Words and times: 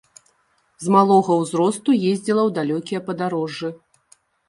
З 0.83 0.93
малога 0.95 1.37
ўзросту 1.43 1.91
ездзіла 2.09 2.43
ў 2.49 2.57
далёкія 2.59 2.99
падарожжы. 3.11 3.75